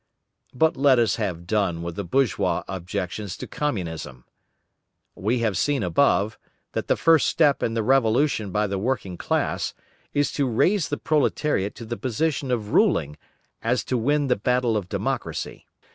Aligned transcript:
But 0.55 0.75
let 0.75 0.97
us 0.97 1.17
have 1.17 1.45
done 1.45 1.83
with 1.83 1.95
the 1.95 2.03
bourgeois 2.03 2.63
objections 2.67 3.37
to 3.37 3.45
Communism. 3.45 4.25
We 5.13 5.41
have 5.41 5.55
seen 5.55 5.83
above, 5.83 6.39
that 6.71 6.87
the 6.87 6.95
first 6.97 7.27
step 7.27 7.61
in 7.61 7.75
the 7.75 7.83
revolution 7.83 8.49
by 8.49 8.65
the 8.65 8.79
working 8.79 9.15
class, 9.15 9.75
is 10.11 10.31
to 10.31 10.47
raise 10.49 10.89
the 10.89 10.97
proletariat 10.97 11.75
to 11.75 11.85
the 11.85 11.97
position 11.97 12.49
of 12.49 12.73
ruling 12.73 13.15
as 13.61 13.83
to 13.83 13.95
win 13.95 14.25
the 14.25 14.35
battle 14.35 14.75
of 14.75 14.89
democracy. 14.89 15.67